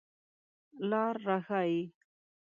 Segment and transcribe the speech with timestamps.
[0.89, 1.79] لار را ښایئ